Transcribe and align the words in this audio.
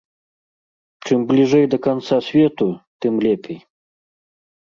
Чым 1.05 1.19
бліжэй 1.31 1.65
да 1.73 1.77
канца 1.87 2.17
свету, 2.29 2.67
тым 3.05 3.13
лепей. 3.27 3.59